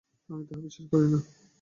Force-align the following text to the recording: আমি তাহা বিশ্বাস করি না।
আমি 0.29 0.43
তাহা 0.47 0.61
বিশ্বাস 0.63 0.85
করি 0.91 1.07
না। 1.07 1.19